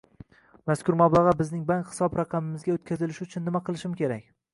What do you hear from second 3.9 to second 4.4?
kerak?